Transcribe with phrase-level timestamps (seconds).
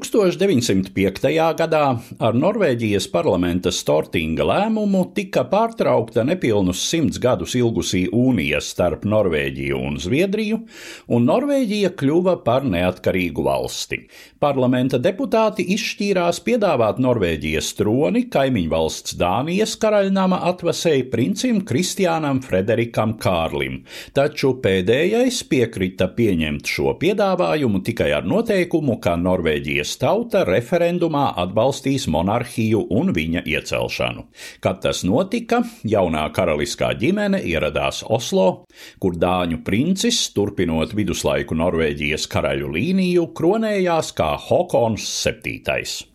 [0.00, 1.26] 1905.
[1.58, 1.82] gadā
[2.22, 9.98] ar Norvēģijas parlamenta Stortinga lēmumu tika pārtraukta nepilnus simts gadus ilgusī unija starp Norvēģiju un
[10.00, 10.60] Zviedriju,
[11.12, 13.98] un Norvēģija kļuva par neatkarīgu valsti.
[14.40, 23.82] Parlamenta deputāti izšķīrās piedāvāt Norvēģijas troni kaimiņu valsts Dānijas karaļnama atvasēji princim Kristiānam Frederikam Kārlim,
[24.16, 32.04] taču pēdējais piekrita pieņemt šo piedāvājumu tikai ar noteikumu, ka Norvēģija Krievijas tauta referendumā atbalstīs
[32.06, 34.22] monarhiju un viņa iecelšanu.
[34.62, 38.66] Kad tas notika, jaunā karaliskā ģimene ieradās Oslo,
[39.02, 46.06] kur dāņu princis, turpinot viduslaiku Norvēģijas karaļu līniju, kronējās kā Hokons VII.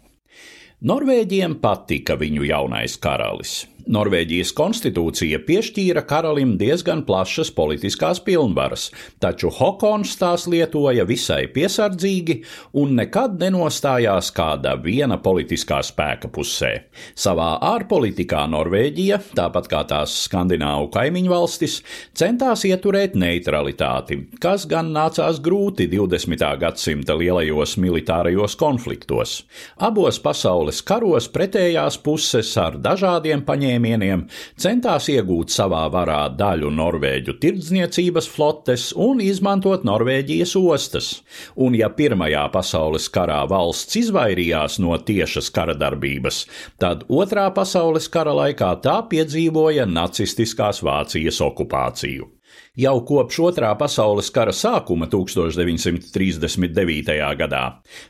[0.85, 3.65] Norvēģiem patika viņu jaunais karalis.
[3.85, 8.87] Norvēģijas konstitūcija piešķīra karalim diezgan plašas politiskās pilnvaras,
[9.21, 12.39] taču Hokons tās lietoja visai piesardzīgi
[12.81, 16.71] un nekad nenostājās kāda viena politiskā spēka pusē.
[17.13, 21.77] Savā ārpolitikā Norvēģija, tāpat kā tās skandināvu kaimiņu valstis,
[22.17, 26.47] centās ieturēt neutralitāti, kas gan nācās grūti 20.
[26.65, 29.37] gadsimta lielajos militārajos konfliktos.
[29.77, 34.25] Abos pasaules karos pretējās puses ar dažādiem paņēmieniem paņēmieniem
[34.57, 41.21] centās iegūt savā varā daļu Norvēģu tirdzniecības flotes un izmantot Norvēģijas ostas,
[41.55, 46.45] un ja Pirmajā pasaules karā valsts izvairījās no tiešas kara darbības,
[46.79, 52.34] tad Otrā pasaules kara laikā tā piedzīvoja nacistiskās Vācijas okupāciju.
[52.75, 57.13] Jau kopš otrā pasaules kara sākuma 1939.
[57.39, 57.61] gadā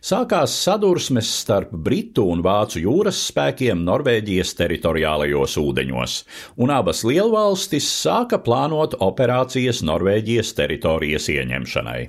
[0.01, 6.15] sākās sadursmes starp Britu un Vācu jūras spēkiem Norvēģijas teritoriālajos ūdeņos,
[6.57, 12.01] un abas lielvalstis sāka plānot operācijas Norvēģijas teritorijas ieņemšanai.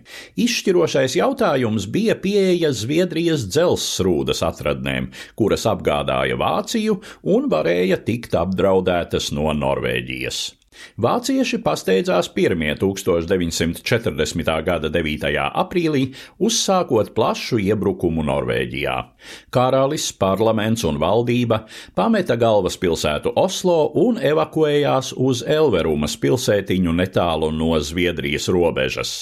[0.46, 7.02] Izšķirošais jautājums bija pieeja Zviedrijas dzelzsrūdas atradnēm, kuras apgādāja Vāciju
[7.36, 10.46] un varēja tikt apdraudētas no Norvēģijas.
[11.00, 14.52] Vācieši pasteidzās pirmie 1940.
[14.66, 15.26] gada 9.
[15.46, 16.06] aprīlī,
[16.40, 18.96] uzsākot plašu iebrukumu Norvēģijā.
[19.50, 21.62] Karalis, parlaments un valdība
[21.96, 29.14] pameta galvaspilsētu Oslo un evakuējās uz Elverumas pilsētiņu netālu no Zviedrijas robežas.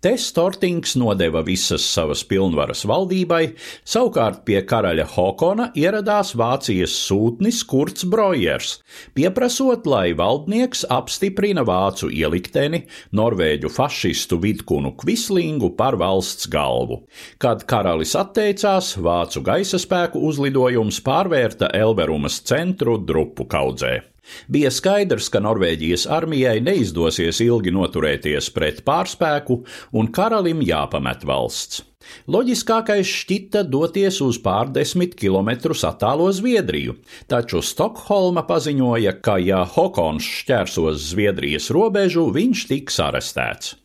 [0.00, 3.42] Te Stortings nodeva visas savas pilnvaras valdībai,
[3.84, 8.78] savukārt pie karaļa Hokona ieradās Vācijas sūtnis Kurts Brojers,
[9.16, 12.84] pieprasot, lai valdnieks apstiprina vācu ielikteni,
[13.16, 17.02] norvēģu fašistu vidkunu Kvislingu par valsts galvu.
[17.42, 23.98] Kad karalis atteicās, vācu gaisa spēku uzlidojums pārvērta Elverumas centru drupu kaudzē.
[24.46, 29.62] Bija skaidrs, ka Norvēģijas armijai neizdosies ilgi noturēties pret pārspēku,
[29.96, 31.89] un karalim jāpamet valsts.
[32.30, 36.96] Loģiskākais šķita doties uz pārdesmit kilometrus attālo Zviedriju,
[37.30, 43.76] taču Stokholma paziņoja, ka ja Hokons šķērsos Zviedrijas robežu, viņš tiks arestēts.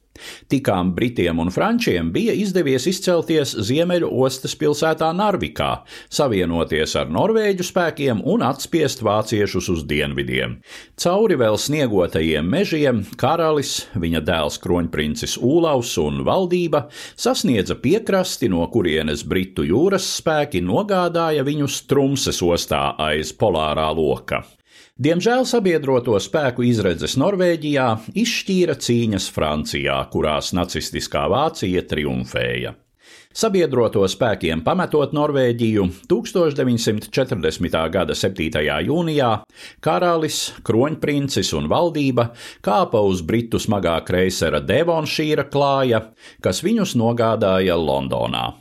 [0.52, 5.72] Tikām Britiem un Frančiem bija izdevies izcelties Ziemeļu ostas pilsētā Narvikā,
[6.14, 10.59] savienoties ar norvēģu spēkiem un atspiest vāciešus uz dienvidiem.
[11.02, 19.26] Cauri vēl sniegotajiem mežiem karalis, viņa dēls kroņprincis Ūlaus un valdība sasniedza piekrasti, no kurienes
[19.28, 24.46] Britu jūras spēki nogādāja viņus Trumses ostā aiz polārā loka.
[24.95, 32.72] Diemžēl sabiedroto spēku izredzes Norvēģijā izšķīra cīņas Francijā, kurās nacistiskā Vācija triumfēja.
[33.35, 37.78] Sabiedroto spēkiem pametot Norvēģiju 1940.
[37.91, 38.63] gada 7.
[38.88, 39.31] jūnijā,
[39.84, 42.29] karalis, kroņprincis un valdība
[42.63, 46.05] kāpa uz britu smagā kreisera Devonšīra klāja,
[46.39, 48.53] kas viņus nogādāja Londonā.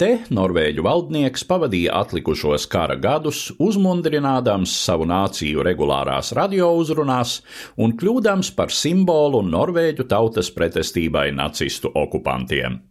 [0.00, 7.38] Te norvēģu valdnieks pavadīja atlikušos kara gadus, uzmundrinādams savu nāciju regulārās radiouzrunās
[7.76, 12.82] un kļūdams par simbolu norvēģu tautas pretestībai nacistu okupantiem.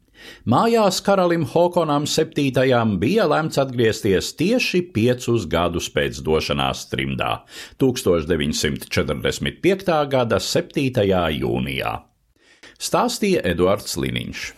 [0.50, 7.32] Mājās karalim Hokonam VII bija lemts atgriezties tieši piecus gadus pēc došanās trimdā-
[7.80, 10.06] 1945.
[10.10, 11.32] gada 7.
[11.42, 11.94] jūnijā.
[12.78, 14.57] Stāstīja Eduards Liniņš.